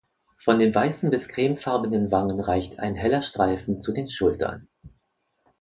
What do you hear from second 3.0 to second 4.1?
Streifen zu den